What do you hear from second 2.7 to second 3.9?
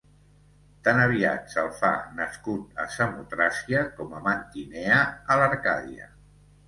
a Samotràcia